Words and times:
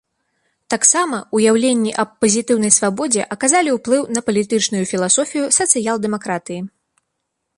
Таксама 0.73 1.17
ўяўленні 1.39 1.91
аб 2.03 2.15
пазітыўнай 2.23 2.73
свабодзе 2.79 3.27
аказалі 3.35 3.69
ўплыў 3.77 4.01
на 4.17 4.21
палітычную 4.29 4.83
філасофію 4.93 5.45
сацыял-дэмакратыі. 5.59 6.59